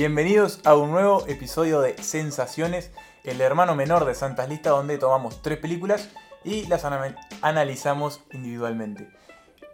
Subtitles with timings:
[0.00, 2.90] Bienvenidos a un nuevo episodio de Sensaciones,
[3.22, 6.08] el hermano menor de Santas Listas, donde tomamos tres películas
[6.42, 9.10] y las ana- analizamos individualmente.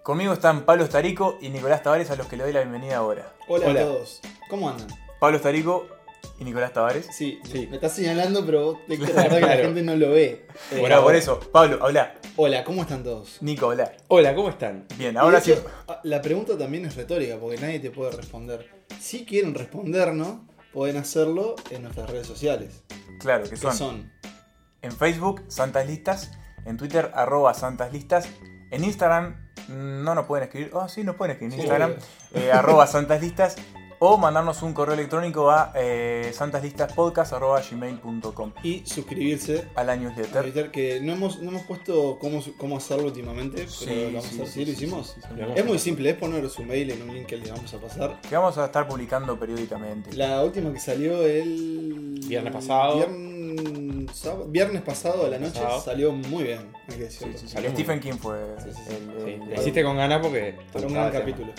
[0.03, 3.35] Conmigo están Pablo Estarico y Nicolás Tavares, a los que le doy la bienvenida ahora.
[3.47, 3.81] Hola, Hola.
[3.83, 4.21] a todos.
[4.51, 4.89] ¿Cómo andan?
[5.21, 5.87] Pablo Estarico
[6.39, 7.07] y Nicolás Tavares.
[7.11, 7.67] Sí, Sí.
[7.71, 9.63] me estás señalando, pero vos tenés que la Claro.
[9.63, 10.47] gente no lo ve.
[10.73, 12.15] Eh, Bueno, por eso, Pablo, habla.
[12.37, 13.39] Hola, ¿cómo están todos?
[13.41, 13.93] Nico, habla.
[14.09, 14.87] Hola, ¿cómo están?
[14.99, 15.53] Bien, ahora sí.
[15.53, 18.69] hecho, a- La pregunta también es retórica, porque nadie te puede responder.
[19.01, 20.41] Si quieren respondernos,
[20.73, 22.83] pueden hacerlo en nuestras redes sociales.
[23.21, 24.13] Claro, que son, son
[24.83, 26.31] en Facebook, Santas Listas,
[26.67, 28.29] en Twitter, arroba Santas Listas,
[28.71, 31.95] en Instagram, no nos pueden escribir, oh sí, nos pueden escribir en Sí, Instagram,
[32.35, 33.57] eh, arroba Santas Listas,
[33.99, 40.43] o mandarnos un correo electrónico a eh, santaslistaspodcast arroba gmail.com y suscribirse a la newsletter.
[40.43, 44.25] Twitter, que no hemos, no hemos puesto cómo, cómo hacerlo últimamente, pero Sí, lo vamos
[44.25, 44.47] sí, a hacer.
[44.47, 45.07] sí, ¿Sí, lo hicimos?
[45.09, 45.35] sí, sí, sí.
[45.35, 47.73] Lo vamos Es muy simple, es poner su mail en un link que le vamos
[47.73, 48.21] a pasar.
[48.21, 50.13] Que vamos a estar publicando periódicamente.
[50.15, 52.97] La última que salió el Viernes pasado.
[52.97, 55.81] Viernes, sábado- viernes pasado a la noche Pasado.
[55.81, 57.33] salió muy bien, hay que Sí, decirlo.
[57.39, 57.53] sí, sí.
[57.55, 58.95] Salió muy Stephen King fue Sí, sí, sí.
[58.95, 60.55] el- Sí, el- le hiciste con ganas porque.
[60.73, 61.53] Para un gran el tema.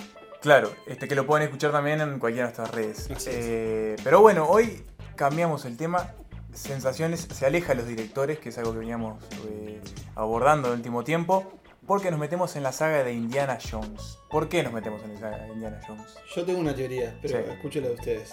[0.47, 3.27] Claro, este que lo pueden escuchar también en cualquiera de nuestras redes.
[3.27, 4.81] Eh, pero bueno, hoy
[5.17, 6.13] cambiamos el tema.
[6.53, 9.81] Sensaciones se aleja de los directores, que es algo que veníamos eh,
[10.15, 11.51] abordando en el último tiempo,
[11.85, 14.19] porque nos metemos en la saga de Indiana Jones.
[14.29, 16.15] ¿Por qué nos metemos en la saga de Indiana Jones?
[16.33, 17.51] Yo tengo una teoría, pero Sí.
[17.51, 18.31] escucho la de ustedes.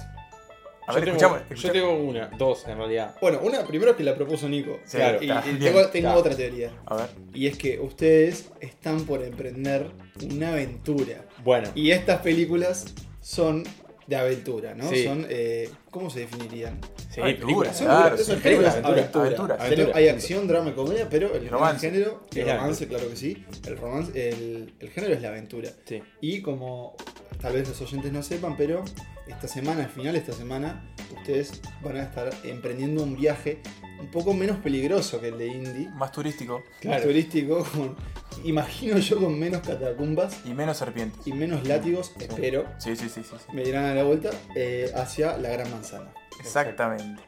[0.87, 1.63] A Yo ver, tengo- escuchamos.
[1.63, 3.15] Yo tengo una, dos en realidad.
[3.21, 4.81] Bueno, una primero que la propuso Nico.
[4.85, 6.71] Sí, claro, y, está, y bien, tengo, otra teoría.
[6.87, 7.07] A ver.
[7.33, 9.91] Y es que ustedes están por emprender
[10.33, 11.25] una aventura.
[11.43, 12.85] Bueno, Y estas películas
[13.21, 13.65] son
[14.07, 14.87] de aventura, ¿no?
[14.91, 15.05] Sí.
[15.05, 16.79] Son, eh, ¿cómo se definirían?
[17.11, 17.77] sí, aventura, películas.
[17.79, 19.01] Son claro, esos sí, películas, aventura.
[19.15, 19.59] aventuras.
[19.59, 21.91] Tenemos- Aventura, Hay acción, drama y comedia, pero el, romance.
[21.91, 23.43] género, el romance, claro que sí.
[23.67, 25.71] El romance, el, el género es la aventura.
[25.87, 26.03] Sí.
[26.21, 26.95] Y como
[27.41, 28.85] tal vez los oyentes no sepan, pero
[29.27, 30.83] esta semana, al final de esta semana,
[31.17, 33.61] ustedes van a estar emprendiendo un viaje
[34.01, 37.03] un poco menos peligroso que el de Indy, Más turístico más Claro.
[37.05, 37.97] turístico, con-
[38.45, 41.27] imagino yo con menos catacumbas y menos serpientes.
[41.27, 43.35] y menos látigos, espero, Sí, sí, sí, sí.
[43.39, 43.53] sí.
[43.55, 46.13] me dirán a la vuelta, eh, hacia la Gran Manzana.
[46.41, 47.23] Exactamente.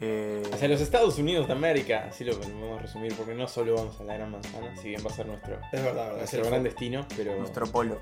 [0.00, 3.98] Eh, Hacia los Estados Unidos de América, así lo podemos resumir, porque no solo vamos
[3.98, 6.10] a la Gran Manzana, si bien va a ser nuestro, Es verdad, verdad.
[6.12, 8.00] es nuestro el gran destino, pero nuestro polo.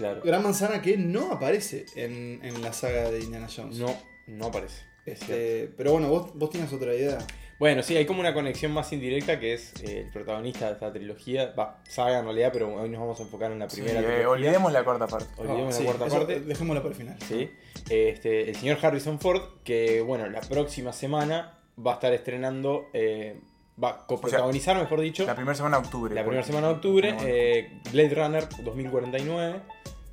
[0.00, 3.78] Claro, Gran Manzana que no aparece en, en la saga de Indiana Jones.
[3.78, 3.94] no,
[4.26, 4.82] no aparece.
[5.06, 5.22] Es.
[5.22, 7.18] Este, pero bueno, vos, vos tienes otra idea.
[7.58, 10.90] Bueno, sí, hay como una conexión más indirecta que es eh, el protagonista de esta
[10.92, 14.00] trilogía, va, saga en realidad, pero hoy nos vamos a enfocar en la Sí, primera
[14.20, 15.28] eh, olvidemos la cuarta parte.
[15.36, 16.40] Olvidemos Ah, sí, la cuarta eso, parte.
[16.40, 17.16] Dejémosla para el final.
[17.28, 17.50] Sí.
[17.90, 23.38] Este, el señor Harrison Ford, que bueno, la próxima semana va a estar estrenando, eh,
[23.82, 26.14] va a coprotagonizar, mejor dicho, La primera semana de octubre.
[26.14, 29.60] la primera semana de octubre, eh, Blade Runner 2049,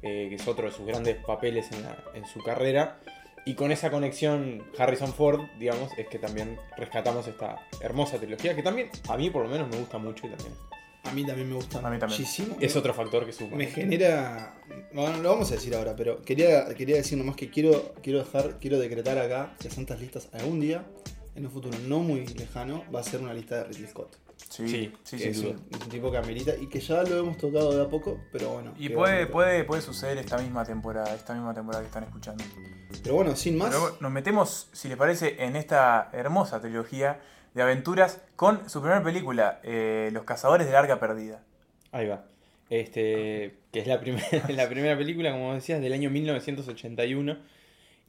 [0.04, 3.00] eh, que es otro de sus grandes papeles en, la- en su carrera.
[3.46, 8.62] Y con esa conexión Harrison Ford, digamos, es que también rescatamos esta hermosa trilogía, que
[8.64, 10.54] también a mí por lo menos me gusta mucho y también
[11.06, 12.20] A mí también me gusta A mí también.
[12.20, 12.58] muchísimo.
[12.60, 13.56] es otro factor que suma.
[13.56, 14.54] Me genera.
[14.92, 18.60] Bueno, lo vamos a decir ahora, pero quería, quería decir nomás que quiero, quiero dejar,
[18.60, 20.84] quiero decretar acá que Santas Listas algún día,
[21.38, 24.18] en un futuro no muy lejano, va a ser una lista de Ridley Scott.
[24.50, 27.38] Sí, Sí, sí, es, un, es un tipo que amerita y que ya lo hemos
[27.38, 28.74] tocado de a poco, pero bueno.
[28.78, 32.44] Y puede, puede, puede suceder esta misma temporada, esta misma temporada que están escuchando.
[33.04, 33.70] Pero bueno, sin más.
[33.70, 37.20] Pero nos metemos, si les parece, en esta hermosa trilogía
[37.54, 41.44] de aventuras con su primera película, eh, Los Cazadores del Arca Perdida.
[41.92, 42.26] Ahí va.
[42.70, 47.38] Este, que es la primera, la primera película, como decías, del año 1981.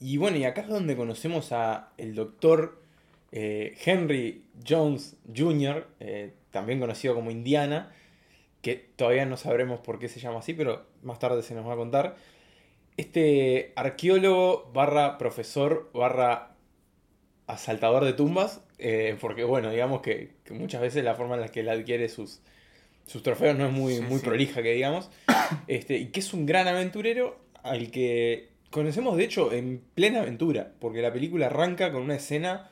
[0.00, 2.87] Y bueno, y acá es donde conocemos a el doctor
[3.32, 7.92] eh, Henry Jones Jr., eh, también conocido como Indiana,
[8.62, 11.74] que todavía no sabremos por qué se llama así, pero más tarde se nos va
[11.74, 12.16] a contar.
[12.96, 16.56] Este arqueólogo barra profesor barra
[17.46, 21.48] asaltador de tumbas, eh, porque bueno, digamos que, que muchas veces la forma en la
[21.48, 22.40] que él adquiere sus,
[23.06, 24.24] sus trofeos no es muy, Sí, muy sí.
[24.24, 25.10] prolija, que digamos,
[25.68, 30.72] este, y que es un gran aventurero al que conocemos de hecho en plena aventura,
[30.80, 32.70] porque la película arranca con una escena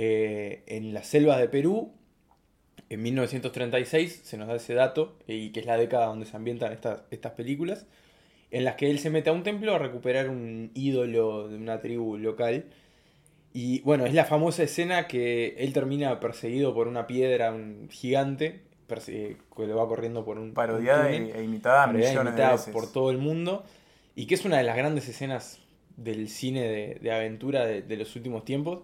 [0.00, 1.92] eh, en la selva de Perú,
[2.88, 6.72] en 1936, se nos da ese dato, y que es la década donde se ambientan
[6.72, 7.84] estas, estas películas,
[8.52, 11.80] en las que él se mete a un templo a recuperar un ídolo de una
[11.80, 12.66] tribu local.
[13.52, 18.60] Y bueno, es la famosa escena que él termina perseguido por una piedra, un gigante,
[18.88, 22.30] perse- que lo va corriendo por un Parodiada un e, túnel, e imitada parodiada, millones
[22.32, 22.72] imitada de veces.
[22.72, 23.64] por todo el mundo.
[24.14, 25.58] Y que es una de las grandes escenas
[25.96, 28.80] del cine de, de aventura de, de los últimos tiempos.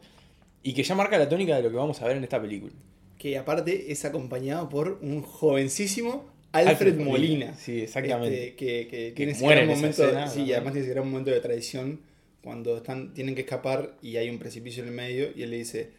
[0.64, 2.72] Y que ya marca la tónica de lo que vamos a ver en esta película.
[3.18, 7.54] Que aparte es acompañado por un jovencísimo Alfred, Molina.
[7.54, 8.48] Sí, exactamente.
[8.48, 11.30] Este, que, que Que tiene ese gran momento, escena, sí, además tiene ese gran momento
[11.30, 12.00] de traición
[12.42, 15.56] cuando están, tienen que escapar y hay un precipicio en el medio y él le
[15.58, 15.90] dice,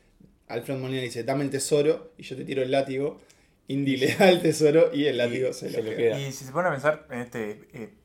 [0.48, 3.20] Alfred Molina le dice, dame el tesoro y yo te tiro el látigo.
[3.68, 6.18] Indy le da el tesoro y el látigo se, se lo lo queda.
[6.18, 6.28] queda.
[6.28, 7.40] Y si se pone a pensar en esta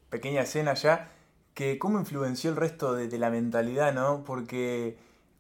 [0.09, 1.13] pequeña escena ya,
[1.55, 4.25] que cómo influenció el resto de, de la mentalidad, ¿no?
[4.25, 4.97] Porque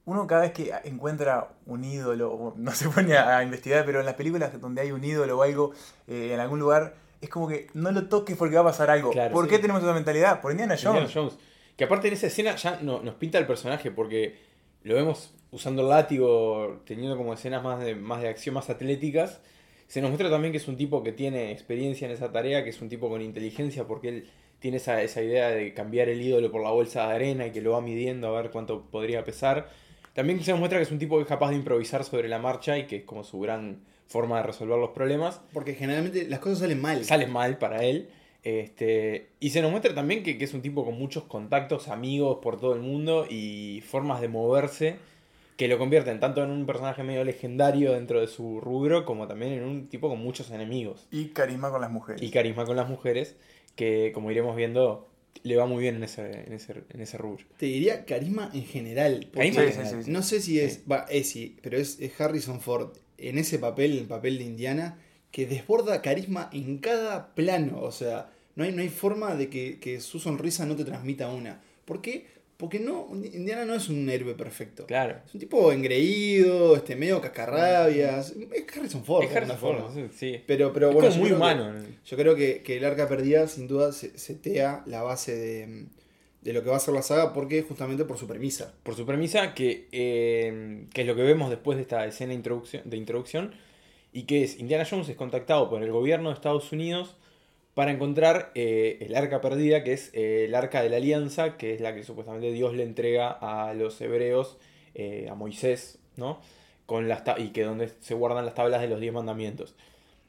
[0.06, 4.06] uno cada vez que encuentra un ídolo, no se pone a, a investigar, pero en
[4.06, 5.72] las películas donde hay un ídolo o algo
[6.08, 9.10] eh, en algún lugar, es como que no lo toques porque va a pasar algo.
[9.10, 9.50] Claro, ¿Por sí.
[9.50, 10.40] qué tenemos esa mentalidad?
[10.40, 11.02] Por Indiana Jones.
[11.02, 11.38] Indiana Jones.
[11.76, 14.38] Que aparte en esa escena ya no- nos pinta el personaje porque
[14.82, 19.40] lo vemos usando el látigo, teniendo como escenas más de, más de acción, más atléticas.
[19.88, 22.70] Se nos muestra también que es un tipo que tiene experiencia en esa tarea, que
[22.70, 24.30] es un tipo con inteligencia porque él
[24.60, 27.60] tiene esa, esa idea de cambiar el ídolo por la bolsa de arena y que
[27.60, 29.68] lo va midiendo a ver cuánto podría pesar.
[30.14, 32.38] También se nos muestra que es un tipo que es capaz de improvisar sobre la
[32.38, 36.40] marcha y que es como su gran forma de resolver los problemas Porque generalmente las
[36.40, 37.04] cosas salen mal.
[37.04, 38.08] sale mal para él.
[38.42, 42.38] Este, y se nos muestra también que, que es un tipo con muchos contactos, amigos
[42.42, 44.96] por todo el mundo y formas de moverse
[45.58, 49.52] que lo convierten tanto en un personaje medio legendario dentro de su rubro como también
[49.52, 52.22] en un tipo con muchos enemigos Y carisma con las mujeres.
[52.22, 53.36] y carisma con las mujeres
[53.76, 55.09] que como iremos viendo
[55.42, 57.44] le va muy bien en ese, en ese, en ese rubro.
[57.56, 59.30] Te diría carisma en general.
[59.32, 59.90] Carisma en general.
[59.90, 60.10] sí, sí.
[60.10, 60.82] No sé si es.
[60.90, 64.98] Va, es sí, pero es, es Harrison Ford en ese papel, el papel de Indiana,
[65.30, 67.80] que desborda carisma en cada plano.
[67.82, 71.28] O sea, no hay, no hay forma de que, que su sonrisa no te transmita
[71.28, 71.62] una.
[71.84, 72.26] ¿Por qué?
[72.60, 74.84] Porque no, Indiana no es un héroe perfecto.
[74.86, 75.16] Claro.
[75.26, 78.34] Es un tipo engreído, este, medio cascarrabias.
[78.52, 79.88] Es Harrison Ford, Es Harrison forma.
[79.88, 80.40] Ford, sí.
[80.46, 81.72] Pero, pero Es bueno, como muy que- humano.
[82.04, 85.86] yo creo que, que el arca perdida sin duda se- setea la base de,
[86.42, 88.74] de lo que va a ser la saga porque justamente por su premisa.
[88.82, 92.82] por su premisa, que, eh, que es lo que vemos después de esta escena introducción,
[92.88, 93.52] de introducción,
[94.12, 97.16] y que es Indiana Jones es contactado por el gobierno de Estados Unidos
[97.74, 101.74] para encontrar eh, el arca perdida, que es eh, el arca de la alianza, que
[101.74, 104.58] es la que supuestamente Dios le entrega a los hebreos,
[104.94, 106.40] eh, a Moisés, ¿no?
[106.86, 109.76] Con las y que donde se guardan las tablas de los diez mandamientos.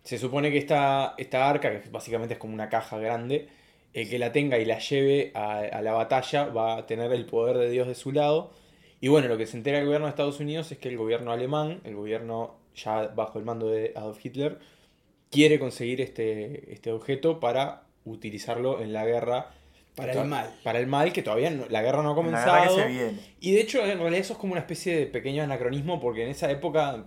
[0.03, 3.47] Se supone que esta, esta arca, que básicamente es como una caja grande,
[3.93, 7.25] el que la tenga y la lleve a, a la batalla va a tener el
[7.25, 8.51] poder de Dios de su lado.
[9.01, 11.31] Y bueno, lo que se entera el gobierno de Estados Unidos es que el gobierno
[11.31, 14.59] alemán, el gobierno ya bajo el mando de Adolf Hitler,
[15.31, 19.49] quiere conseguir este, este objeto para utilizarlo en la guerra.
[19.95, 20.53] Para el mal.
[20.63, 22.75] Para el mal, que todavía no- la guerra no ha La comenzado.
[22.75, 23.19] que se viene.
[23.39, 26.29] Y de hecho, en realidad eso es como una especie de pequeño anacronismo, porque en
[26.29, 27.05] esa época,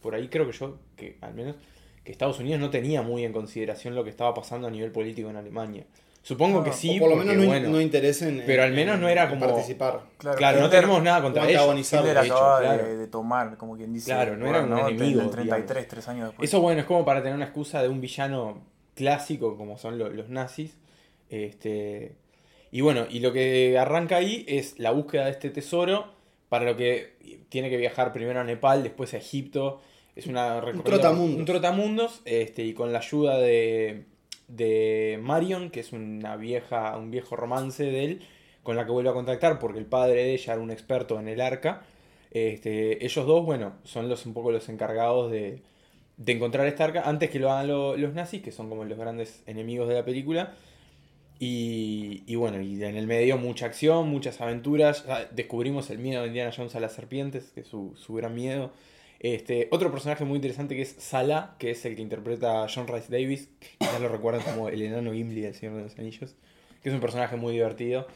[0.00, 1.56] por ahí creo que yo, que al menos,
[2.04, 5.30] que Estados Unidos no tenía muy en consideración lo que estaba pasando a nivel político
[5.30, 5.84] en Alemania.
[6.26, 8.42] Supongo No, que o sí, o por lo porque, menos no, bueno, no interesa en,
[8.46, 10.00] pero al en- menos no era como- participar.
[10.16, 11.60] Claro, claro, no tenemos nada contra ellos.
[11.60, 12.98] antagonizar, Hitler de hecho, acaba claro.
[12.98, 14.06] de tomar, como quien dice.
[14.06, 14.88] Claro, no era un ¿no?
[14.88, 16.48] enemigo, En el 33, tres años después.
[16.48, 18.62] Eso bueno, es como para tener una excusa de un villano
[18.94, 20.78] clásico como son lo- los nazis.
[21.28, 22.16] Este,
[22.70, 26.14] y bueno, y lo que arranca ahí es la búsqueda de este tesoro,
[26.48, 27.16] para lo que
[27.48, 29.80] tiene que viajar primero a Nepal, después a Egipto.
[30.16, 31.38] Es una recorrido- trotamundos.
[31.38, 34.04] Un trotamundos, este, y con la ayuda de,
[34.48, 38.20] de Marion, que es una vieja, un viejo romance de él,
[38.62, 41.28] con la que vuelve a contactar porque el padre de ella era un experto en
[41.28, 41.82] el arca.
[42.30, 45.62] Este, ellos dos, bueno, son los un poco los encargados de,
[46.16, 48.98] de encontrar esta arca antes que lo hagan lo- los nazis, que son como los
[48.98, 50.54] grandes enemigos de la película.
[51.38, 55.04] Y, y bueno, y en el medio mucha acción, muchas aventuras.
[55.32, 58.72] Descubrimos el miedo de Indiana Jones a las serpientes, que es su, su gran miedo.
[59.24, 62.86] Este, otro personaje muy interesante que es Sala, que es el que interpreta a John
[62.86, 63.48] Rice Davis,
[63.80, 66.34] ya lo recuerdan como el enano Gimli del Señor de los Anillos,
[66.82, 68.06] que es un personaje muy divertido.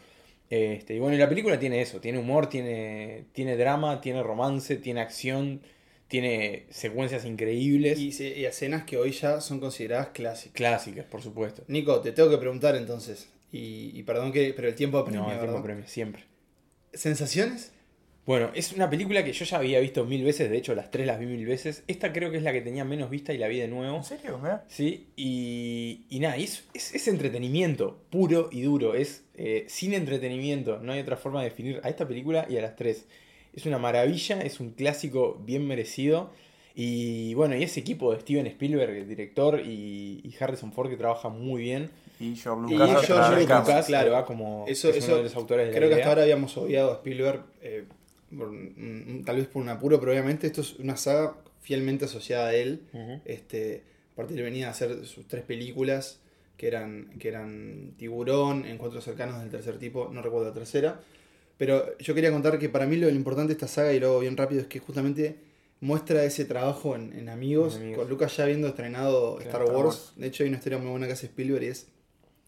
[0.50, 4.76] Este, y bueno, y la película tiene eso, tiene humor, tiene, tiene drama, tiene romance,
[4.76, 5.62] tiene acción,
[6.08, 10.52] tiene secuencias increíbles, Y, escenas que hoy ya son consideradas clásicas.
[10.56, 11.64] clásicas, por supuesto.
[11.68, 13.30] Nico, te tengo que preguntar entonces.
[13.50, 14.52] Y, y perdón que.
[14.54, 15.64] Pero el tiempo apremia, No, el tiempo ¿verdad?
[15.64, 16.24] premia, siempre.
[16.92, 17.72] ¿Sensaciones?
[18.28, 21.06] Bueno, es una película que yo ya había visto mil veces, de hecho las tres
[21.06, 21.82] las vi mil veces.
[21.88, 23.96] Esta creo que es la que tenía menos vista y la vi de nuevo.
[23.96, 24.36] ¿En serio?
[24.36, 24.66] Mirá.
[24.68, 28.94] Sí, y, y nada, y es, es, es entretenimiento puro y duro.
[28.94, 32.60] Es eh, sin entretenimiento, no hay otra forma de definir a esta película y a
[32.60, 33.06] las tres.
[33.54, 36.30] Es una maravilla, es un clásico bien merecido.
[36.74, 40.98] Y bueno, y ese equipo de Steven Spielberg, el director, y, y Harrison Ford que
[40.98, 41.88] trabaja muy bien.
[42.20, 44.12] Y George Y Lucas del Lucas, claro.
[44.12, 46.04] va como Eso- es uno eso de los autores de la Creo que idea.
[46.04, 47.84] hasta ahora habíamos obviado a Spielberg, eh,
[48.36, 48.50] por
[49.24, 52.82] tal vez por un apuro, pero obviamente esto es una saga fielmente asociada a él.
[53.24, 53.82] Este,
[54.12, 56.20] aparte él venía a hacer sus tres películas,
[56.56, 61.00] que eran, que eran Tiburón, Encuentros cercanos del tercer tipo, no recuerdo la tercera.
[61.56, 64.20] Pero yo quería contar que para mí lo, importante de esta saga, y lo hago
[64.20, 65.36] bien rápido, es que justamente
[65.80, 67.98] muestra ese trabajo en, en amigos, En Amigos.
[68.00, 69.84] con Lucas ya habiendo estrenado Star Star Wars.
[69.84, 70.12] Wars.
[70.16, 71.88] De hecho hay una historia muy buena que hace Spielberg y es,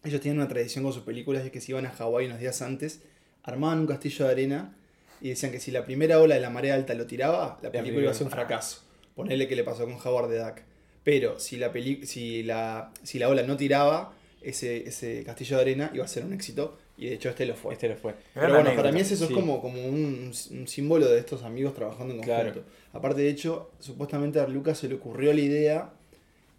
[0.04, 2.62] ellos tienen una tradición con sus películas, es que se iban a Hawái unos días
[2.62, 3.00] antes
[3.42, 4.76] armaban un castillo de arena
[5.20, 8.02] y decían que si la primera ola de la marea alta lo tiraba, la película
[8.02, 8.82] iba a ser un fracaso.
[9.14, 10.60] Ponele que le pasó con Howard the Duck.
[11.02, 15.62] Pero si la, peli si la, si la ola no tiraba, ese, ese castillo de
[15.62, 16.78] arena iba a ser un éxito.
[16.96, 17.72] Y de hecho este lo fue.
[17.72, 18.14] Este lo fue.
[18.34, 18.76] Pero bueno, anécdota.
[18.76, 19.32] para mí es eso sí.
[19.32, 22.52] es como, como un, un símbolo de estos amigos trabajando en conjunto.
[22.52, 22.64] Claro.
[22.92, 25.92] Aparte, de hecho, supuestamente a Lucas se le ocurrió la idea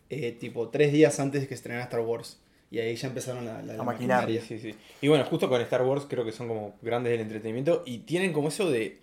[0.10, 2.40] eh, tipo tres días antes de que estrenara Star Wars.
[2.72, 4.22] Y ahí ya empezaron la, la- la A maquinar.
[4.22, 4.42] maquinaria.
[4.42, 4.74] Sí, sí.
[5.02, 8.32] Y bueno, justo con Star Wars creo que son como grandes del entretenimiento y tienen
[8.34, 9.00] como eso de,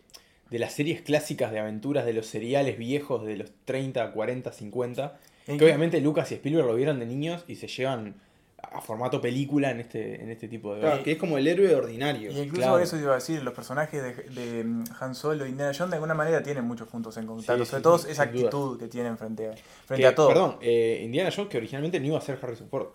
[0.51, 5.19] de las series clásicas de aventuras de los seriales viejos de los 30, 40, 50.
[5.49, 8.15] ¿En Que obviamente Lucas y Spielberg lo vieron de niños y se llevan
[8.61, 11.75] a formato película en este, en este tipo de Claro, que es como el héroe
[11.75, 12.31] ordinario.
[12.33, 12.79] Y incluso Claro.
[12.81, 15.97] eso iba a decir, los personajes de, de mm, Han Solo y Indiana Jones de
[15.97, 17.65] alguna manera tienen muchos puntos en contacto.
[17.65, 18.41] Sí, sobre sí, todo sí, esa duda.
[18.41, 19.53] actitud que tienen frente a,
[19.87, 20.29] frente Que, a todo.
[20.29, 22.89] Perdón, eh, Indiana Jones que originalmente no iba a ser Harrison Ford,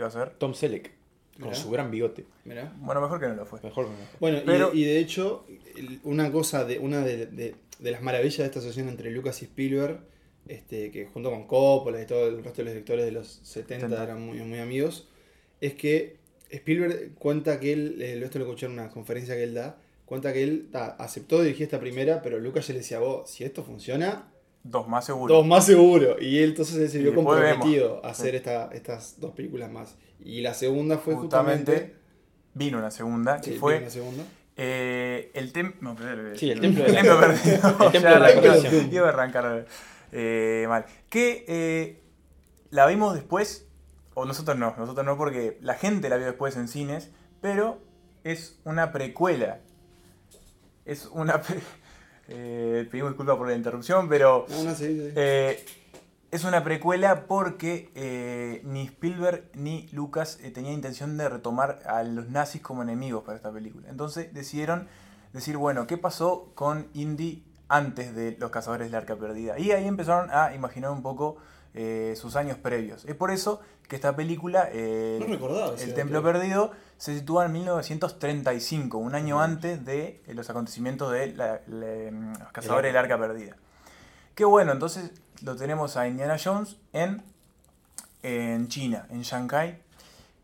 [0.00, 0.34] ¿Qué iba a ser?
[0.38, 0.90] Tom Selleck,
[1.36, 1.54] con Mirá.
[1.54, 2.24] su gran bigote.
[2.44, 2.72] Mirá.
[2.78, 3.60] Bueno, mejor que no lo fue.
[3.62, 3.96] Mejor que no.
[4.18, 5.44] Bueno, y- Pero- y, de hecho,
[6.04, 9.46] una cosa, de una de, de- de las maravillas de esta asociación entre Lucas y
[9.46, 10.00] Spielberg,
[10.48, 13.86] este, que junto con Coppola y todo el resto de los directores de los 70
[13.88, 14.02] 70.
[14.04, 15.08] eran muy, muy amigos,
[15.60, 16.16] es que
[16.50, 20.32] Spielberg cuenta que él, eh, esto lo escuché en una conferencia que él da, cuenta
[20.32, 23.62] que él ta, aceptó dirigir esta primera, pero Lucas ya le decía, vos, si esto
[23.62, 24.29] funciona,
[24.62, 25.34] Dos más seguro.
[25.34, 26.16] dos más seguro.
[26.20, 28.36] Y él entonces se vio comprometido a hacer Sí.
[28.36, 29.96] esta, estas dos películas más.
[30.22, 32.00] Y la segunda fue Justamente, justamente...
[32.52, 34.24] Vino una segunda, que Sí, fue la segunda.
[34.56, 35.94] eh, el templo...
[35.94, 35.96] No,
[36.36, 37.54] Sí, el templo de El la- templo perdido.
[37.86, 39.66] El templo de la arrancar
[40.12, 40.84] eh, mal.
[41.08, 42.02] Que eh,
[42.70, 43.66] la vimos después,
[44.14, 47.80] o nosotros no, nosotros no porque la gente la vio después en cines, pero
[48.24, 49.60] es una precuela.
[50.84, 51.40] Es una...
[51.40, 51.60] pre-
[52.30, 54.46] eh, pedimos disculpas por la interrupción, pero...
[54.48, 55.12] No, no, sí, sí.
[55.16, 55.64] Eh,
[56.30, 62.28] es una precuela porque eh, ni Spielberg ni Lucas tenían intención de retomar a los
[62.28, 63.88] nazis como enemigos para esta película.
[63.90, 64.86] Entonces decidieron
[65.32, 69.58] decir, bueno, ¿qué pasó con Indy antes de Los Cazadores del Arca Perdida?
[69.58, 71.38] Y ahí empezaron a imaginar un poco
[72.14, 73.04] sus años previos.
[73.04, 75.94] Es por eso que esta película, No recordaba El.
[75.94, 81.60] Templo Perdido, se sitúa en 1935, un año antes de eh, los acontecimientos de la-
[81.66, 83.56] la- Los Cazadores del Arca Perdida.
[84.34, 85.10] Qué bueno, entonces
[85.42, 87.22] lo tenemos a Indiana Jones en,
[88.22, 89.80] en China, en Shanghai,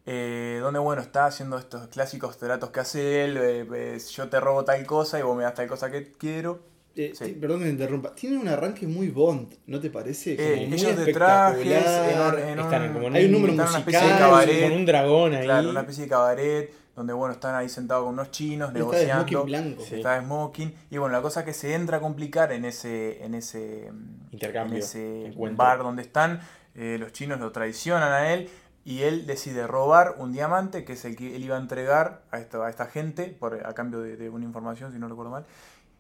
[0.07, 4.41] eh, donde bueno, está haciendo estos clásicos tratos que hace él, eh, eh, yo te
[4.41, 6.61] robo tal cosa y vos me das tal cosa que quiero.
[6.97, 7.37] Eh, Sí.
[7.41, 8.15] Perdón que te interrumpa.
[8.15, 10.37] Tiene un arranque muy Bond, ¿no te parece?
[10.37, 13.53] Como Eh, muy ellos de trajes, en, en Están en como en Hay un número
[13.53, 15.45] musical, de cabaret, Con un dragón ahí.
[15.45, 18.97] claro, una especie de cabaret, donde bueno, están ahí sentados con unos chinos Él está
[18.97, 19.29] de negociando.
[19.29, 19.83] smoking blanco.
[19.87, 19.95] Sí.
[19.97, 20.75] Está de smoking.
[20.91, 23.93] Y bueno, la cosa que se entra a complicar en ese, en ese,
[24.33, 25.57] Intercambio, en ese encuentro.
[25.63, 26.41] bar donde están,
[26.75, 28.49] eh, los chinos lo traicionan a él
[28.87, 32.39] y él decide robar un diamante que es el que él iba a entregar a
[32.39, 35.45] esta, a esta gente por, a cambio de, de una información, si no recuerdo mal.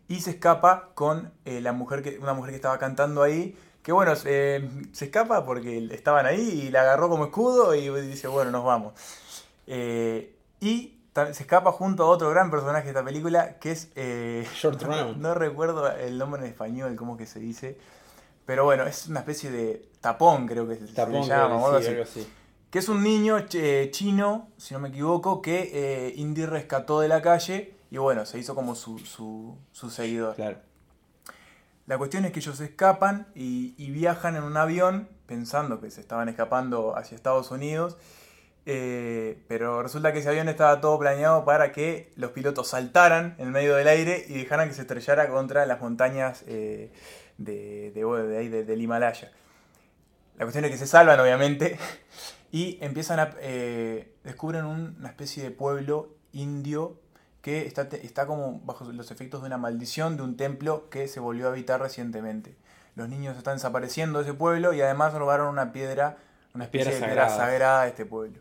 [0.08, 3.56] Y se escapa con eh, la mujer que, una mujer que estaba cantando ahí.
[3.82, 8.28] Que bueno, eh, se escapa porque estaban ahí y la agarró como escudo y dice,
[8.28, 8.94] bueno, nos vamos.
[9.66, 13.88] Eh, y se escapa junto a otro gran personaje de esta película que es...
[13.94, 15.16] eh, Short Round.
[15.20, 17.78] No recuerdo el nombre en español, cómo que se dice.
[18.44, 21.58] Pero bueno, es una especie de tapón, creo que se, se Tapón, le llama, creo
[21.58, 21.90] que o algo sí, así.
[21.90, 22.32] algo así.
[22.70, 27.22] Que es un niño ch- chino, si no me equivoco, que Indy rescató de la
[27.22, 30.35] calle y bueno, se hizo como su, su, su seguidor.
[30.37, 30.59] Claro.
[31.87, 36.00] La cuestión es que ellos escapan y, y viajan en un avión pensando que se
[36.00, 37.97] estaban escapando hacia Estados Unidos.
[38.69, 43.52] eh, pero resulta que ese avión estaba todo planeado para que los pilotos saltaran en
[43.52, 46.90] medio del aire y dejaran que se estrellara contra las montañas eh,
[47.38, 49.31] de, de, de del Himalaya.
[50.38, 51.78] La cuestión es que se salvan, obviamente,
[52.50, 53.35] y empiezan a.
[53.40, 57.00] eh, descubren un- una especie de pueblo indio
[57.47, 61.21] que está, está como bajo los efectos de una maldición de un templo que se
[61.21, 62.57] volvió a habitar recientemente.
[62.97, 66.17] Los niños están desapareciendo de ese pueblo y además robaron una piedra,
[66.55, 68.41] una especie de piedra sagrada de este pueblo.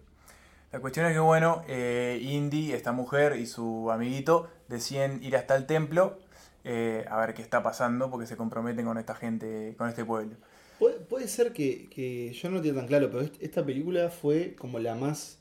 [0.72, 5.56] La cuestión es que, bueno, eh, Indy, esta mujer y su amiguito deciden ir hasta
[5.56, 6.18] el templo
[6.64, 10.36] eh, a ver qué está pasando porque se comprometen con esta gente, con este pueblo.
[10.80, 14.10] Puede, puede ser que, que yo no lo tengo tan claro, pero est- esta película
[14.10, 15.38] fue como la más.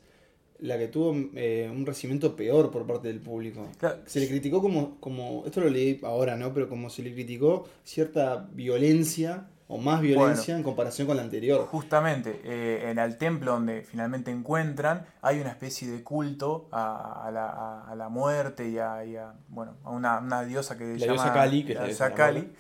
[0.59, 3.67] La que tuvo eh, un recibimiento peor por parte del público.
[3.79, 5.43] Claro, Se le criticó como, como.
[5.47, 6.53] esto lo leí ahora, ¿no?
[6.55, 11.67] Pero como se le criticó cierta violencia o más violencia en comparación con la anterior.
[11.67, 17.31] Justamente, eh, en el templo donde finalmente encuentran, hay una especie de culto a, a
[17.31, 19.17] la, a- a la muerte y a, y
[19.49, 22.53] bueno, a una, una diosa que se La llama diosa Kali, que la diosa Kali,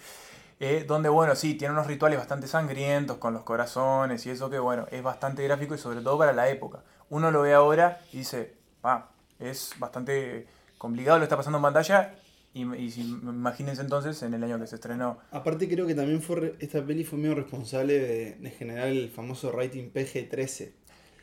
[0.61, 4.59] eh, donde, bueno, sí, tiene unos rituales bastante sangrientos con los corazones y eso que,
[4.59, 6.81] bueno, es bastante gráfico y sobre todo para la época.
[7.11, 10.47] Uno lo ve ahora y dice, ah, es bastante
[10.79, 12.15] complicado lo está pasando en pantalla.
[12.55, 15.19] Y, y si- imagínense entonces en el año que se estrenó.
[15.33, 19.11] Aparte creo que también fue re- esta peli fue medio responsable de, de generar el
[19.11, 20.73] famoso rating PG-13.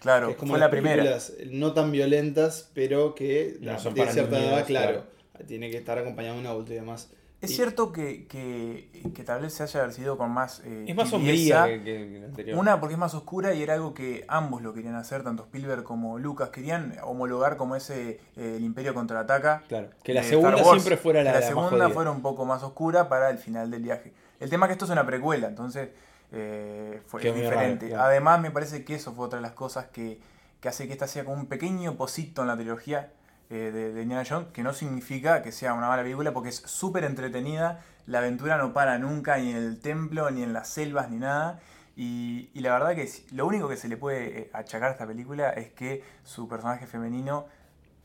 [0.02, 0.96] Claro, que es como fue las la primera.
[1.04, 5.46] películas no tan violentas, pero que No de para cierta niños, edad, claro, claro.
[5.48, 7.12] tiene que estar acompañado de un adulto y demás.
[7.42, 10.62] Es Y- cierto que, que, que tal vez se haya sido con más.
[10.64, 12.58] eh, Es más sombría que, anterior.
[12.60, 15.84] Una porque es más oscura y era algo que ambos lo querían hacer, tanto Spielberg
[15.84, 16.50] como Lucas.
[16.50, 19.64] Querían homologar como ese eh, El Imperio contraataca.
[19.68, 19.90] Claro.
[20.04, 20.70] Que la segunda Wars.
[20.84, 23.82] siempre fuera la, la la segunda fuera un poco más oscura para el final del
[23.82, 24.14] viaje.
[24.40, 25.90] El tema es que esto es una precuela, entonces
[26.32, 27.86] eh, fue diferente.
[27.88, 28.04] raro, claro.
[28.04, 30.20] Además, me parece que eso fue otra de las cosas que,
[30.60, 33.12] que hace que esta sea como un pequeño posito en la trilogía
[33.52, 36.64] eh, de, de Indiana Jones, que no significa que sea una mala película, porque es
[36.66, 37.82] súper entretenida.
[38.08, 41.60] La aventura no para nunca, ni en el templo, ni en las selvas, ni nada.
[41.96, 45.06] Y, y la verdad que lo único que se le puede eh, achacar a esta
[45.06, 47.46] película es que su personaje femenino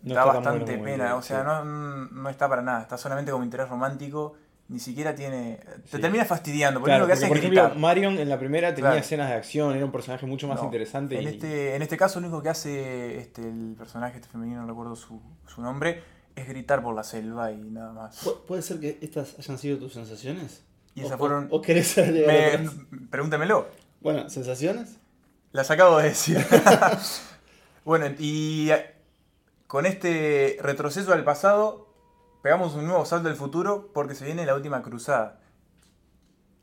[0.02, 1.46] No da bastante bueno pena, o sea, sí.
[1.46, 4.34] no, no está para nada, está solamente como interés romántico,
[4.68, 5.60] ni siquiera tiene...
[5.90, 6.00] Te Sí.
[6.00, 7.78] termina fastidiando, porque Claro, lo que hace por es ejemplo, gritar.
[7.78, 9.00] Marion en la primera tenía Claro.
[9.04, 11.16] escenas de acción, era un personaje mucho más No, interesante.
[11.18, 11.26] En y...
[11.28, 14.96] este, en este caso, lo único que hace este, el personaje este femenino, no recuerdo
[14.96, 16.02] su, su nombre,
[16.34, 18.24] es gritar por la selva y nada más.
[18.26, 20.64] ¿Pu- ¿Puede ser que estas hayan sido tus sensaciones?
[20.94, 21.46] Y ¿O- esas fueron...
[21.50, 22.72] ¿O, querés Me- otras?
[23.10, 23.68] pregúntemelo.
[24.00, 24.96] Bueno, ¿sensaciones?
[25.52, 26.44] Las acabo de decir.
[27.84, 28.70] bueno, y
[29.66, 31.85] con este retroceso al pasado,
[32.46, 35.40] pegamos un nuevo salto al futuro porque se viene la última cruzada.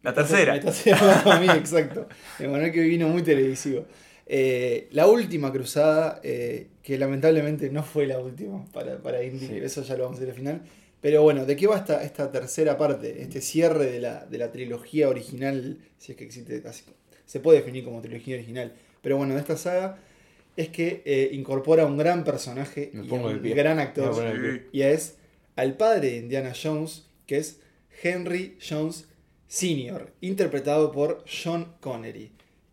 [0.02, 0.54] La tercera.
[0.54, 2.08] Me estás llamando a mí, exacto.
[2.40, 3.84] Emanuel que vino muy televisivo.
[4.26, 9.58] Eh, la última cruzada, eh, que lamentablemente no fue la última para, para Indy, Sí.
[9.58, 10.62] eso ya lo vamos a ver al final.
[11.02, 13.22] Pero bueno, ¿de qué va esta, esta tercera parte?
[13.22, 16.86] Este cierre de la, de la trilogía original, si es que existe, así-
[17.26, 18.72] se puede definir como trilogía original.
[19.02, 19.98] Pero bueno, de esta saga
[20.56, 23.54] es que eh, incorpora un gran personaje Me y pongo un pie.
[23.54, 24.14] gran actor.
[24.72, 25.18] Y es
[25.56, 27.62] al padre de Indiana Jones, que es
[28.02, 29.08] Henry Jones
[29.48, 32.32] Sr., interpretado por Sean Connery.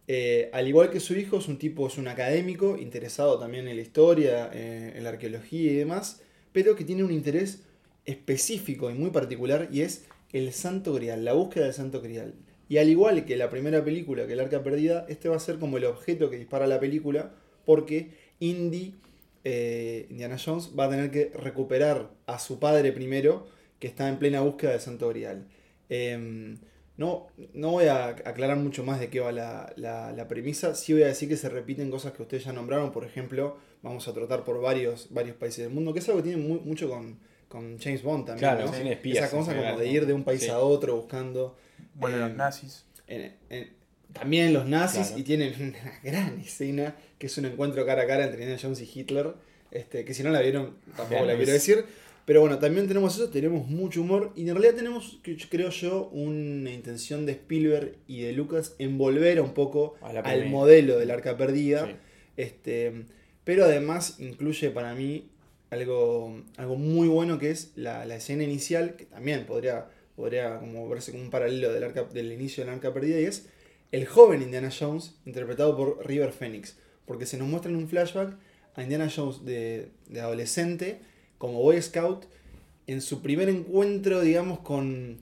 [0.09, 3.77] Eh, al igual que su hijo, es un tipo, es un académico, interesado también en
[3.77, 7.63] la historia, eh, en la arqueología y demás, pero que tiene un interés
[8.07, 12.35] específico y muy particular y es el Santo Grial, la búsqueda del Santo Grial.
[12.69, 15.59] Y al igual que la primera película, que el Arca Perdida, este va a ser
[15.59, 18.95] como el objeto que dispara la película, porque Indy,
[19.45, 23.47] eh, Indiana Jones, va a tener que recuperar a su padre primero,
[23.79, 25.47] que está en plena búsqueda del Santo Grial.
[25.89, 26.59] Em,
[26.97, 30.75] no, no voy a aclarar mucho más de qué va la, la- la premisa.
[30.75, 32.93] Sí voy a decir que se repiten cosas que ustedes ya nombraron.
[32.93, 36.29] Por ejemplo, vamos a tratar por varios, varios países del mundo, que es algo que
[36.29, 38.51] tiene mu- mucho con, con James Bond también.
[38.51, 38.73] Claro, ¿no?
[38.73, 40.51] de espías Esa cosa como de ir de un país Sí.
[40.51, 41.57] a otro buscando.
[41.95, 42.85] Bueno, Eh, los nazis.
[43.07, 43.80] en- en-
[44.13, 45.19] también los nazis Claro.
[45.19, 48.81] y tienen una gran escena que es un encuentro cara a cara entre Indiana Jones
[48.81, 49.35] y Hitler.
[49.71, 51.85] Este, que si no la vieron, tampoco la quiero decir.
[52.25, 54.33] Pero bueno, también tenemos eso, tenemos mucho humor.
[54.37, 59.41] Y en realidad tenemos, creo yo, una intención de Spielberg y de Lucas en volver
[59.41, 61.87] un poco al modelo del arca perdida.
[61.87, 61.93] Sí.
[62.37, 63.05] Este,
[63.45, 65.29] pero además incluye para mí
[65.71, 70.89] algo, algo muy bueno que es la, la escena inicial, que también podría, podría como
[70.89, 73.49] verse como un paralelo del, arca, del inicio del arca perdida, y es
[73.93, 76.77] el joven Indiana Jones, interpretado por River Phoenix.
[77.07, 78.37] Porque se nos muestra en un flashback
[78.75, 81.01] a Indiana Jones de, de adolescente,
[81.39, 82.27] como Boy Scout,
[82.87, 85.19] en su primer encuentro, digamos, con...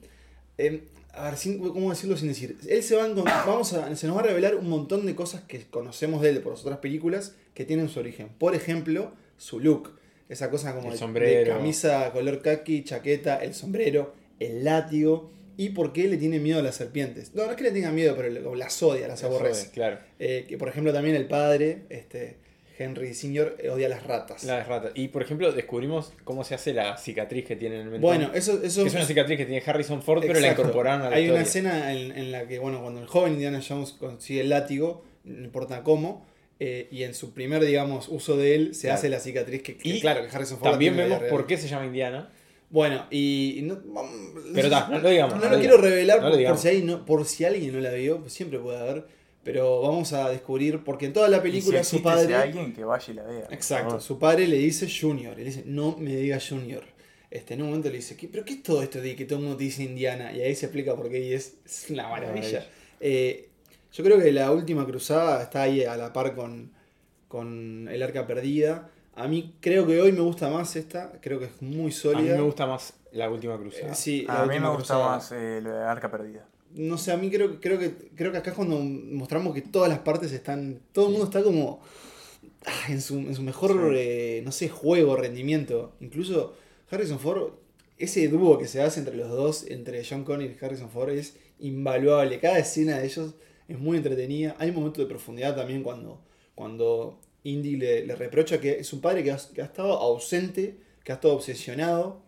[0.58, 0.80] em,
[1.12, 2.56] a ver, sin- ¿cómo decirlo sin decir?
[2.68, 3.08] Él se va a
[3.46, 6.40] vamos a, se nos va a revelar un montón de cosas que conocemos de él
[6.42, 8.28] por las otras películas que tienen su origen.
[8.38, 9.98] Por ejemplo, su look.
[10.28, 11.54] Esa cosa como El de- de, sombrero.
[11.56, 15.30] camisa color khaki, chaqueta, el sombrero, el látigo.
[15.58, 17.34] Y por qué le tiene miedo a las serpientes.
[17.34, 19.70] No, no es que le tenga miedo, pero las odia, las Eso aborrece.
[19.72, 19.98] Claro.
[20.18, 22.36] Eh, que por ejemplo también el padre, este,
[22.78, 24.44] Henry Sr., eh, odia las ratas.
[24.44, 24.92] Las ratas.
[24.94, 28.02] Y por ejemplo, descubrimos cómo se hace la cicatriz que tiene en el mentón.
[28.02, 31.16] Bueno, eso, eso es una cicatriz que tiene Harrison Ford, pero la incorporaron a la
[31.16, 34.50] Hay una escena en, en la que, bueno, cuando el joven Indiana Jones consigue el
[34.50, 36.24] látigo, no importa cómo,
[36.60, 38.94] eh, y en su primer, digamos, uso de él, se Claro.
[38.98, 41.66] hace la cicatriz que, que Y claro, que Harrison Ford También vemos por qué se
[41.68, 42.30] llama Indiana.
[42.70, 43.56] Bueno, y...
[43.58, 44.12] y no, vamos-
[44.54, 46.68] Pero ta, no lo digamos, No, no lo lo quiero revelar No lo por, si
[46.68, 49.06] hay, no, por si alguien no la vio, pues siempre puede haber,
[49.42, 52.34] pero vamos a descubrir, porque en toda la Y si película su padre...
[52.34, 53.48] alguien que vaya y la vea.
[53.50, 56.84] Exacto, su padre le dice Junior, le dice, no me diga Junior.
[57.30, 59.38] Este, en un momento le dice, ¿Qué, ¿pero qué es todo esto de que todo
[59.38, 60.32] el mundo te dice Indiana?
[60.32, 62.34] Y ahí se explica por qué y es, es una maravilla.
[62.34, 62.66] Maravilla.
[63.00, 63.48] Eh,
[63.92, 66.70] yo creo que la última cruzada está ahí a la par con,
[67.28, 68.90] con el arca perdida.
[69.18, 71.92] A mí creo que hoy me gusta más esta, creo que es muy A mí
[71.92, 72.36] sólida.
[72.36, 73.92] me gusta más la última cruzada.
[73.92, 75.08] Eh, sí, la A mí me gusta cruzada.
[75.08, 76.46] más eh, lo de Arca Perdida.
[76.74, 79.88] No sé, a mí creo, creo, que, creo que acá es cuando mostramos que todas
[79.88, 80.80] las partes están.
[80.92, 81.80] Todo el mundo está como.
[82.66, 83.78] ah, en, su, en su mejor, Sí.
[83.96, 85.92] eh, no sé, juego, rendimiento.
[86.00, 86.54] Incluso
[86.90, 87.52] Harrison Ford,
[87.98, 91.36] ese dúo que se hace entre los dos, entre John Connor y Harrison Ford, es
[91.58, 92.38] invaluable.
[92.38, 93.34] Cada escena de ellos
[93.66, 94.54] es muy entretenida.
[94.58, 96.20] Hay un momento de profundidad también cuando,
[96.54, 101.34] cuando Indy le, reprocha que es un padre que ha, estado ausente, que ha estado
[101.34, 102.22] obsesionado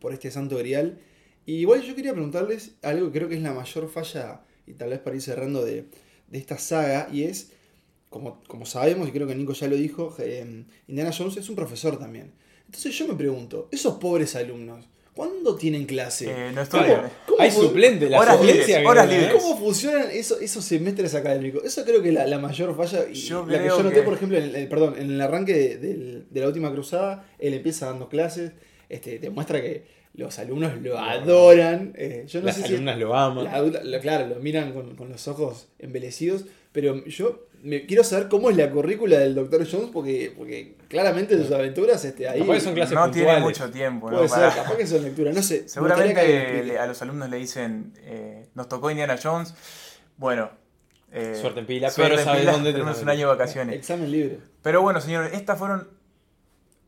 [0.00, 0.98] por este santo grial.
[1.46, 4.90] Y igual yo quería preguntarles algo que creo que es la mayor falla, y tal
[4.90, 5.86] vez para ir cerrando de,
[6.32, 7.52] esta saga, y es,
[8.08, 11.56] como, como sabemos, y creo que Nico ya lo dijo, eh, Indiana Jones es un
[11.56, 12.32] profesor también.
[12.66, 14.86] Entonces yo me pregunto, esos pobres alumnos,
[15.20, 16.30] ¿cuándo tienen clase?
[16.30, 17.10] Eh, no ¿Cómo- estudian.
[17.26, 18.82] cómo Hay fu- suplente, la Horas libres, ¿eh?
[19.06, 19.32] libres.
[19.34, 21.62] ¿Cómo funcionan esos, esos semestres académicos?
[21.64, 23.04] Eso creo que es la, la mayor falla.
[23.10, 25.76] Y Yo la que yo noté, que- por ejemplo, en el, perdón, en el arranque
[25.76, 28.52] de, la última cruzada, él empieza dando clases,
[28.88, 31.92] este, demuestra que los alumnos lo adoran.
[31.96, 33.44] eh, yo no Las sé si alumnas lo aman.
[33.44, 38.02] la adulta- la- claro, lo miran con, con los ojos embelecidos, pero yo me quiero
[38.04, 39.66] saber cómo es la currícula del Dr.
[39.70, 42.40] Jones, porque, porque claramente sus aventuras este, ahí...
[42.40, 43.42] Capaz que son clases No tiene puntuales.
[43.44, 44.16] mucho tiempo, ¿no?
[44.16, 45.68] Puede ser, Para- capaz que son lecturas, no sé.
[45.68, 49.54] Seguramente le- a los alumnos le dicen, eh, nos tocó Indiana Jones,
[50.16, 50.50] bueno,
[51.12, 53.74] eh, Suerte en pila, suerte pero sabes pila, dónde te tenemos un año de vacaciones.
[53.76, 54.38] Examen libre.
[54.62, 55.88] Pero bueno, señores, estas fueron...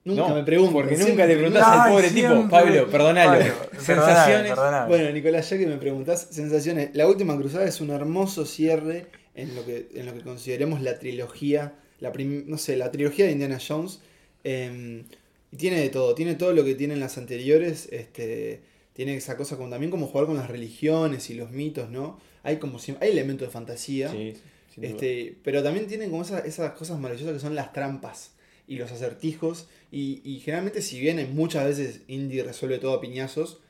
[0.04, 0.72] Nunca No, me pregunto.
[0.72, 2.50] Porque siempre- nunca le preguntás Ay, al pobre tipo, siempre.
[2.50, 3.30] Pablo, perdonalo.
[3.38, 4.48] Pablo, perdoname, Sensaciones.
[4.50, 4.88] perdoname.
[4.88, 6.90] Bueno, Nicolás, ya que me preguntás, sensaciones.
[6.94, 10.98] La última cruzada es un hermoso cierre en lo que, en lo que consideremos la
[10.98, 14.00] trilogía, la prim- no sé, la trilogía de Indiana Jones.
[14.44, 15.04] eh,
[15.50, 17.88] y tiene de todo, tiene todo lo que tienen las anteriores.
[17.92, 18.60] Este,
[18.94, 22.18] tiene esa cosa como también como jugar con las religiones y los mitos, ¿no?
[22.42, 24.10] Hay como hay elementos de fantasía.
[24.10, 24.34] Sí.
[24.80, 28.32] Este, pero también tienen como esas, esas cosas maravillosas que son las trampas
[28.66, 29.68] y los acertijos.
[29.90, 33.60] Y, y generalmente, si bien en muchas veces Indy resuelve todo a piñazos,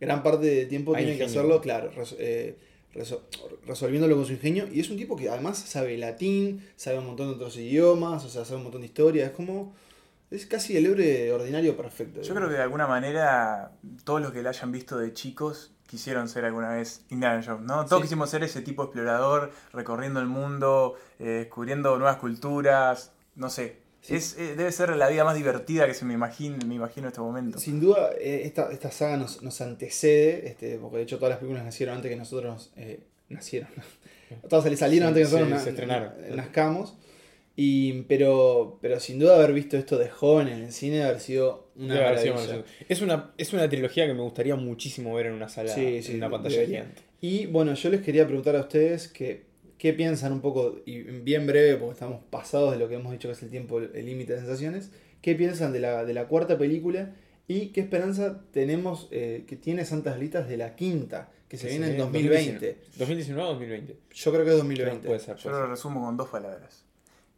[0.00, 2.56] gran parte del tiempo Hay tiene que hacerlo, claro, eh,
[2.94, 3.22] reso-
[3.66, 4.66] resolviéndolo con su ingenio.
[4.72, 8.28] Y es un tipo que además sabe latín, sabe un montón de otros idiomas, o
[8.28, 9.30] sea, sabe un montón de historias.
[9.30, 9.74] Es como.
[10.30, 12.22] Es casi el héroe ordinario perfecto.
[12.22, 13.72] Yo creo que de alguna manera
[14.04, 17.84] todos los que la hayan visto de chicos quisieron ser alguna vez Indiana Jones, ¿no?
[17.84, 18.04] Todos Sí.
[18.04, 23.81] quisimos ser ese tipo explorador, recorriendo el mundo, eh, descubriendo nuevas culturas, no sé.
[24.02, 24.16] Sí.
[24.16, 27.08] Es, eh, debe ser la vida más divertida que se me imagino, me imagino en
[27.12, 27.58] este momento.
[27.60, 31.38] Sin duda, eh, esta, esta saga nos, nos antecede, este, porque de hecho todas las
[31.38, 33.68] películas nacieron antes que nosotros eh, nacieron.
[34.48, 36.96] Todas sali- salieron Sí, antes que sí, nosotros na- se na- nazcamos.
[37.54, 41.68] Y, pero, pero sin duda haber visto esto de joven en el cine haber sido
[41.76, 42.64] una haber sido.
[42.88, 46.12] Es una, es una trilogía que me gustaría muchísimo ver en una sala, Sí, sí,
[46.12, 47.02] en una pantalla gigante.
[47.20, 49.44] Y bueno, yo les quería preguntar a ustedes que,
[49.82, 53.26] qué piensan un poco, y bien breve, porque estamos pasados de lo que hemos dicho
[53.26, 56.56] que es el tiempo, el límite de sensaciones, qué piensan de la, de la cuarta
[56.56, 57.10] película
[57.48, 61.86] y qué esperanza tenemos eh, que tiene Santas Litas de la quinta, que se viene
[61.86, 62.78] en viene 2020.
[62.96, 63.96] 2019 o 2020.
[64.12, 65.06] Yo creo que es 2020.
[65.08, 65.36] Puede ser.
[65.38, 65.68] Yo lo ser.
[65.68, 66.84] resumo con dos palabras.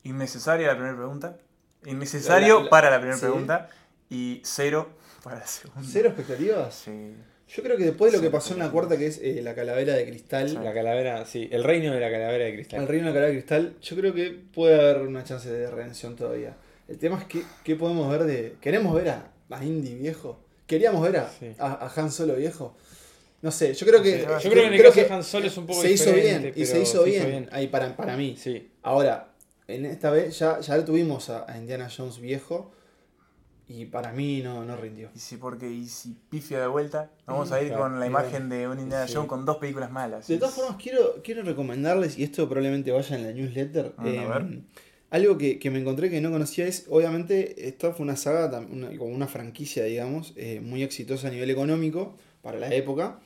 [0.02, 1.38] Innecesaria la primera pregunta,
[1.86, 3.22] innecesario La- la- para la primera sí.
[3.24, 3.70] pregunta
[4.10, 4.90] y cero
[5.22, 5.82] para la segunda.
[5.90, 6.74] ¿Cero expectativas?
[6.74, 7.14] Sí.
[7.48, 9.54] Yo creo que después de lo que pasó en la cuarta, que es eh, la
[9.54, 12.80] calavera de cristal, La calavera, sí, el reino de la calavera de cristal.
[12.82, 15.70] el reino de la calavera de cristal, yo creo que puede haber una chance de
[15.70, 16.56] redención todavía.
[16.88, 18.56] El tema es que, ¿qué podemos ver de...
[18.60, 20.40] ¿Queremos ver a, a Indy viejo?
[20.66, 21.52] ¿Queríamos ver a, Sí.
[21.58, 22.76] a, a Han Solo viejo?
[23.42, 24.22] No sé, yo creo que...
[24.22, 26.10] Yo Yo creo que en el caso de Han se Solo es un poco hizo
[26.12, 28.36] diferente, bien, y se hizo bien, ahí para, para mí.
[28.38, 28.70] Sí.
[28.82, 29.28] Ahora,
[29.68, 32.72] en esta vez ya, ya tuvimos a, a Indiana Jones viejo
[33.80, 35.10] y para mí no, no rindió.
[35.14, 38.48] Y si porque y si pifia de vuelta, vamos a ir Claro, con la imagen
[38.48, 39.14] de un Indiana Sí.
[39.14, 40.26] Jones con dos películas malas.
[40.28, 44.08] De todas formas, quiero, quiero recomendarles, y esto probablemente vaya en la newsletter, Ah, a
[44.08, 44.58] eh, ver.
[45.10, 48.88] algo que, que me encontré que no conocía es, obviamente, esta fue una saga, una-
[48.98, 53.20] como una franquicia, digamos, eh, muy exitosa a nivel económico para la época,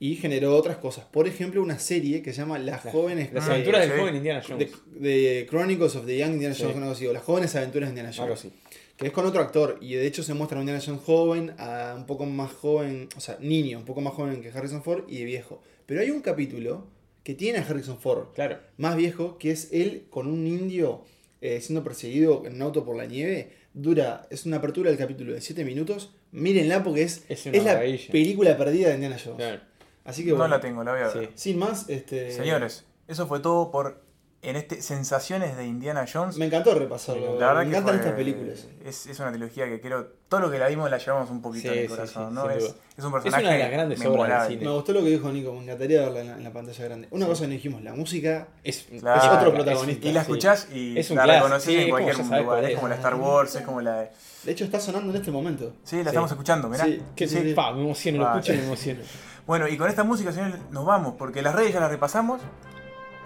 [0.00, 1.04] y generó otras cosas.
[1.06, 3.32] Por ejemplo, una serie que se llama Las Jóvenes...
[3.32, 3.98] Las aventuras del sí.
[4.00, 4.70] joven Indiana Jones.
[4.86, 6.62] de Chronicles of the Young Indiana Sí.
[6.64, 8.20] Jones, algo así, o Las Jóvenes Aventuras de Indiana Jones.
[8.20, 8.52] Algo así.
[8.96, 9.78] Que es con otro actor.
[9.80, 13.08] Y de hecho se muestra a un Indiana Jones joven, a un poco más joven,
[13.16, 15.60] o sea, niño, un poco más joven que Harrison Ford y de viejo.
[15.86, 16.86] Pero hay un capítulo
[17.22, 18.58] que tiene a Harrison Ford Claro.
[18.76, 21.02] más viejo, que es él con un indio
[21.40, 23.52] eh, siendo perseguido en un auto por la nieve.
[23.74, 26.14] Dura, es una apertura del capítulo de 7 minutos.
[26.32, 29.36] Mírenla porque es, Es la película perdida de Indiana Jones.
[29.38, 29.60] Claro.
[30.04, 31.26] Así que No bueno, la tengo, la voy a ver.
[31.28, 31.32] Sí.
[31.34, 34.03] sin más, este, Señores, eso fue todo por
[34.48, 36.36] en este Sensaciones de Indiana Jones.
[36.36, 37.38] me encantó repasarlo.
[37.40, 38.68] La verdad me que encantan fue- estas películas.
[38.84, 41.68] Es, es una trilogía que creo, todo lo que la vimos la llevamos un poquito
[41.70, 42.42] Sí, en el sí, corazón, sí, ¿no?
[42.42, 44.68] sin Es, es un Es personaje una de las grandes obras del cine.
[44.70, 47.08] Me gustó lo que dijo Nico, me encantaría verla en la, en la pantalla grande.
[47.10, 49.20] Una cosa que no dijimos, la música Es, Claro.
[49.22, 50.08] es otro es- protagonista.
[50.08, 50.24] Y la sí.
[50.30, 52.44] escuchás y Es un la sí, en es cualquier lugar.
[52.44, 52.74] cuál Es es.
[52.76, 54.10] como la Star Wars, es como la de...
[54.44, 55.72] De hecho está sonando en este momento.
[55.84, 56.08] Sí, la Sí.
[56.08, 56.84] estamos escuchando, mirá.
[56.84, 57.00] Sí.
[57.16, 57.54] Que Sí, sí.
[57.54, 59.00] pa, me emociono, lo escucho y me emociono.
[59.46, 62.40] Bueno, y con esta música, señores, nos vamos, porque las redes ya las repasamos.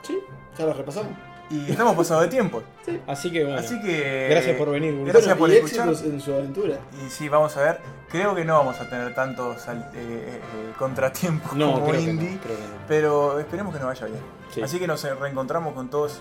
[0.02, 0.18] Sí,
[0.58, 1.12] ya la repasamos.
[1.50, 2.62] Y estamos pasados de tiempo.
[3.06, 3.58] Así que bueno.
[3.58, 4.28] Así que.
[4.30, 4.94] Gracias por venir.
[5.06, 5.88] Gracias Bueno, por escuchar.
[5.88, 6.78] en su aventura.
[7.04, 7.80] Y sí, vamos a ver.
[8.11, 10.40] Creo que no vamos a tener tantos eh, eh, eh,
[10.78, 12.30] contratiempos No, como creo que indie.
[12.32, 12.68] no, creo que no.
[12.87, 14.20] Pero esperemos que nos vaya bien.
[14.52, 14.61] Sí.
[14.62, 16.20] Así que nos reencontramos con todos.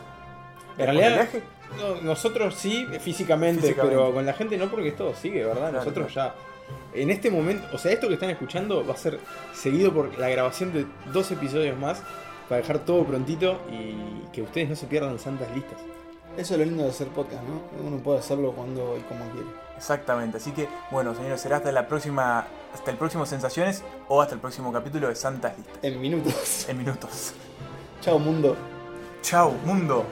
[0.77, 1.27] En realidad,
[1.77, 3.97] no, nosotros sí, físicamente, Físicamente.
[3.97, 5.71] pero con la gente no, porque esto sigue, ¿verdad?
[5.71, 6.35] Claro, nosotros ya.
[6.93, 9.19] En este momento, o sea, esto que están escuchando va a ser
[9.53, 12.01] seguido por la grabación de dos episodios más
[12.47, 15.77] para dejar todo prontito y que ustedes no se pierdan santas listas.
[16.37, 17.87] Eso es lo lindo de hacer podcast, ¿no?
[17.87, 19.47] Uno puede hacerlo cuando y como quiere.
[19.75, 20.37] Exactamente.
[20.37, 22.45] Así que, bueno, señores, será hasta la próxima.
[22.73, 25.79] Hasta el próximo Sensaciones o hasta el próximo capítulo de Santas Listas.
[25.81, 26.69] En minutos.
[26.69, 27.33] En minutos.
[28.01, 28.55] Chao, mundo.
[29.23, 30.05] Chao, mundo.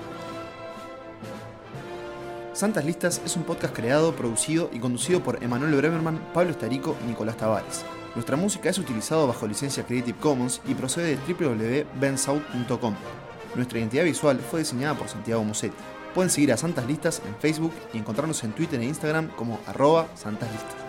[2.53, 7.07] Santas Listas es un podcast creado, producido y conducido por Emanuel Bremerman, Pablo Estarico y
[7.07, 7.83] Nicolás Tavares.
[8.15, 12.95] Nuestra música es utilizada bajo licencia Creative Commons y procede de www.bensout.com.
[13.55, 15.75] Nuestra identidad visual fue diseñada por Santiago Musetti.
[16.13, 20.07] Pueden seguir a Santas Listas en Facebook y encontrarnos en Twitter e Instagram como arroba
[20.15, 20.84] Santas Listas.